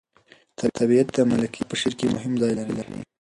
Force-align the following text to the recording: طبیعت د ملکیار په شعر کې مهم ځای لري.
طبیعت 0.79 1.07
د 1.13 1.17
ملکیار 1.31 1.67
په 1.69 1.75
شعر 1.81 1.93
کې 1.99 2.13
مهم 2.15 2.33
ځای 2.41 2.53
لري. 2.57 2.99